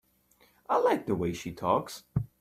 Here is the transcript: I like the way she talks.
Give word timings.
I 0.67 0.79
like 0.79 1.05
the 1.05 1.13
way 1.13 1.31
she 1.31 1.51
talks. 1.51 2.05